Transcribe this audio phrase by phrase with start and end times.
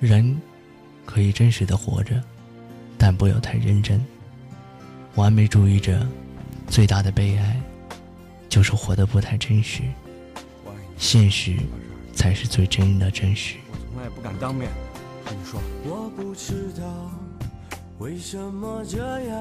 [0.00, 0.40] 人
[1.04, 2.22] 可以真实的活着，
[2.96, 4.00] 但不要太认真。
[5.16, 6.06] 完美主义者
[6.68, 7.60] 最大的悲哀，
[8.48, 9.82] 就是活得不太真实。
[10.96, 11.56] 现实
[12.12, 13.56] 才是最真的真实。
[13.72, 14.70] 我从来不敢当面
[15.24, 15.60] 跟你说。
[15.84, 17.10] 我不知道
[17.98, 19.38] 为什么这样。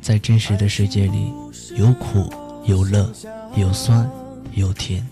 [0.00, 1.30] 在真实的世界里，
[1.76, 2.32] 有苦
[2.64, 3.12] 有乐，
[3.54, 4.08] 有酸
[4.54, 5.06] 有甜。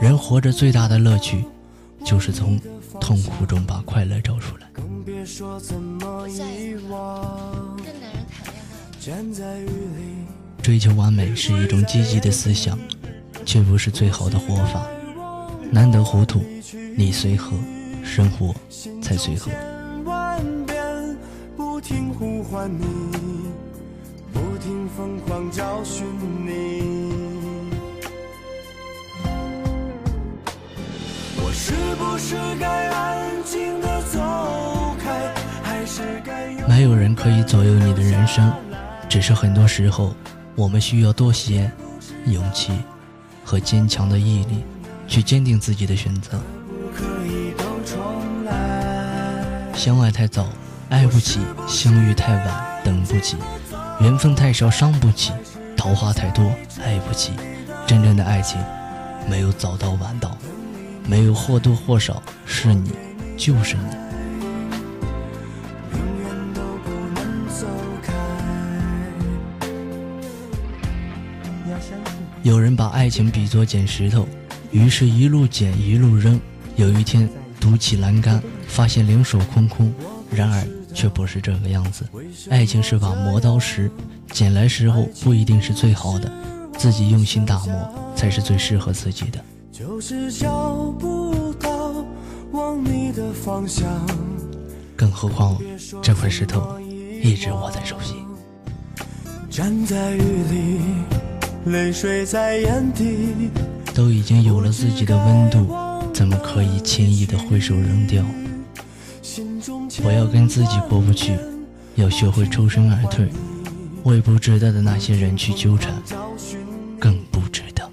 [0.00, 1.44] 人活着最大的乐趣，
[2.04, 2.60] 就是从
[3.08, 4.68] 痛苦中把快乐找出来。
[4.70, 7.74] 更别说怎么遗忘。
[10.62, 12.78] 追求完美是一种积极的思想，
[13.46, 14.86] 却不是最好的活法。
[15.70, 16.44] 难得糊涂，
[16.98, 17.56] 你随和，
[18.04, 18.54] 生活
[19.00, 19.50] 才随和。
[31.40, 32.67] 我是不是该
[36.78, 38.52] 没有人可以左右你的人生。
[39.08, 40.14] 只是很多时候，
[40.54, 41.68] 我们需要多些
[42.26, 42.70] 勇气
[43.42, 44.62] 和坚强的毅力，
[45.08, 46.40] 去坚定自己的选择。
[49.74, 50.46] 相爱太早，
[50.88, 53.36] 爱不起；相遇太晚，等不起；
[53.98, 55.32] 缘分太少，伤不起；
[55.76, 56.44] 桃花太多，
[56.84, 57.32] 爱不起。
[57.88, 58.56] 真正的爱情，
[59.28, 60.38] 没有早到晚到，
[61.08, 62.92] 没有或多或少，是你，
[63.36, 64.07] 就是你。
[72.48, 74.26] 有人把爱情比作捡石头，
[74.70, 76.40] 于是一路捡一路扔。
[76.76, 77.28] 有一天
[77.60, 79.92] 堵起栏杆，发现两手空空。
[80.30, 82.06] 然而却不是这个样子，
[82.48, 83.90] 爱情是把磨刀石，
[84.32, 86.32] 捡来时候不一定是最好的，
[86.78, 89.44] 自己用心打磨才是最适合自己的。
[89.70, 91.92] 就是找不到
[92.52, 93.86] 往你的方向
[94.96, 95.60] 更何况
[96.02, 96.80] 这块石头
[97.22, 98.16] 一直握在手心。
[99.50, 101.17] 站在雨里。
[101.70, 103.50] 泪水在眼底，
[103.94, 105.66] 都已经有了自己的温度，
[106.14, 108.24] 怎么可以轻易的挥手扔掉？
[110.02, 111.36] 我要跟自己过不去，
[111.96, 113.28] 要学会抽身而退，
[114.04, 115.92] 为不值得的那些人去纠缠，
[116.98, 117.88] 更不值得。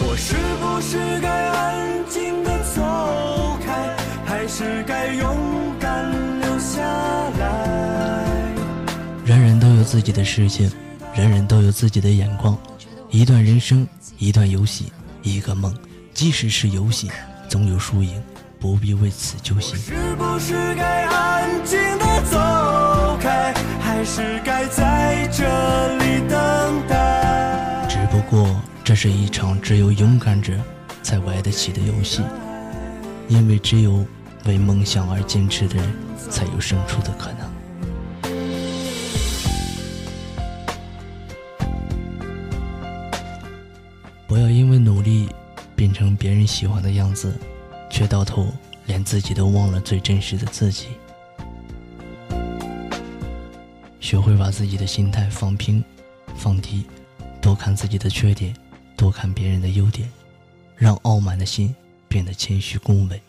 [0.00, 2.82] 我是不是该安静的走
[3.64, 5.36] 开，还是该勇
[9.48, 10.70] 人人都有自己的世界，
[11.14, 12.54] 人人都有自己的眼光。
[13.08, 13.88] 一段人生，
[14.18, 14.92] 一段游戏，
[15.22, 15.74] 一个梦。
[16.12, 17.10] 即使是游戏，
[17.48, 18.22] 总有输赢，
[18.60, 19.74] 不必为此揪心。
[19.78, 27.86] 是不是该安静的走开，还是该在这里等待？
[27.88, 28.54] 只不过，
[28.84, 30.52] 这是一场只有勇敢者
[31.02, 32.20] 才玩得起的游戏，
[33.28, 34.04] 因为只有
[34.44, 35.90] 为梦想而坚持的人，
[36.28, 37.57] 才有胜出的可能。
[44.28, 45.26] 不要因为努力
[45.74, 47.34] 变成别人喜欢的样子，
[47.90, 48.52] 却到头
[48.84, 50.88] 连自己都忘了最真实的自己。
[53.98, 55.82] 学会把自己的心态放平、
[56.36, 56.84] 放低，
[57.40, 58.54] 多看自己的缺点，
[58.98, 60.12] 多看别人的优点，
[60.76, 61.74] 让傲慢的心
[62.06, 63.22] 变得谦虚恭维，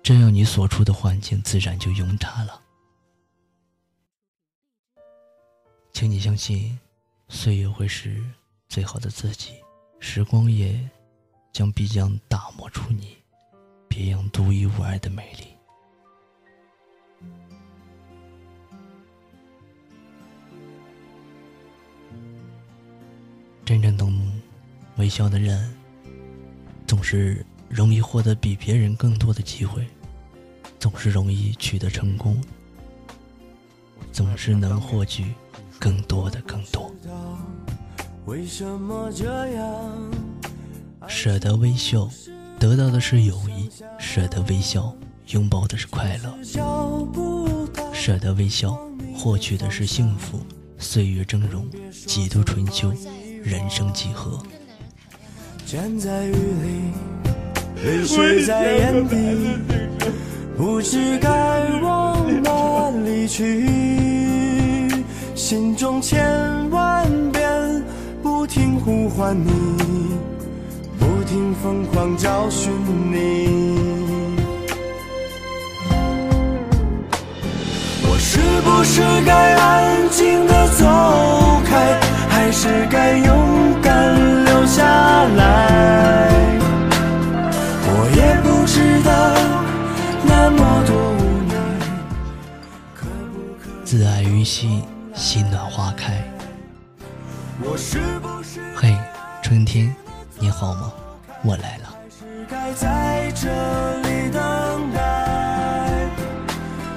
[0.00, 2.60] 这样你所处的环境自然就融洽了。
[5.92, 6.78] 请你相信，
[7.28, 8.22] 岁月会是
[8.68, 9.54] 最好的自己。
[10.00, 10.76] 时光也
[11.52, 13.16] 将必将打磨出你
[13.86, 15.46] 别样独一无二的美丽。
[23.64, 24.40] 真正懂
[24.96, 25.72] 微笑的人，
[26.86, 29.86] 总是容易获得比别人更多的机会，
[30.80, 32.42] 总是容易取得成功，
[34.10, 35.32] 总是能获取
[35.78, 36.92] 更多的更多。
[38.30, 39.66] 为什么这样？
[41.08, 42.08] 舍得微笑，
[42.60, 43.68] 得到的是友谊；
[43.98, 44.94] 舍得微笑，
[45.30, 46.30] 拥抱的是快乐；
[47.92, 48.78] 舍得微笑，
[49.16, 50.38] 获取的是幸福。
[50.78, 51.64] 岁月峥嵘，
[52.06, 52.92] 几度春秋，
[53.42, 54.40] 人生几何？
[55.66, 56.92] 站在雨里，
[57.84, 59.16] 泪水在眼底，
[60.56, 63.68] 不知该往哪里去，
[65.34, 67.39] 心中千万遍。
[68.60, 69.50] 并呼唤你，
[70.98, 72.70] 不停疯狂找寻
[73.10, 73.48] 你。
[78.02, 80.84] 我是不是该安静的走
[81.64, 81.98] 开，
[82.28, 84.84] 还是该勇敢留下
[85.24, 86.28] 来？
[87.86, 89.10] 我也不知道，
[90.26, 91.54] 那么多无奈，
[92.94, 93.70] 可不可？
[93.86, 94.82] 自爱于心，
[95.14, 96.22] 心暖花开。
[104.30, 104.98] 等待，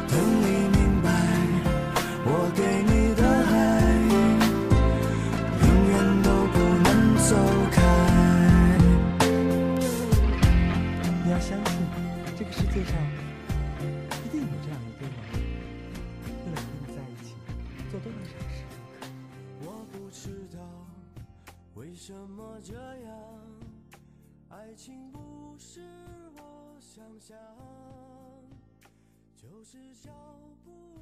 [0.08, 1.10] 等你明白
[2.26, 3.52] 我给你的爱，
[5.60, 6.88] 永远都不能
[7.18, 7.30] 走
[7.72, 7.76] 开。
[11.26, 11.74] 你要相信，
[12.38, 12.94] 这个世界上
[22.06, 22.74] 什么这
[23.06, 23.18] 样，
[24.50, 25.80] 爱情不是
[26.36, 27.38] 我想象，
[29.38, 30.12] 就是找
[30.66, 30.93] 不